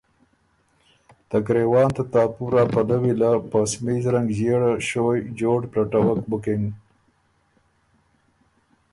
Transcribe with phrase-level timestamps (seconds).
[1.29, 6.63] ته ګرېوان ته تاپُور ا پلوّي له په سمیز رنګ ݫيېړه ݭویٛ جوړ پلټوک بُکِن۔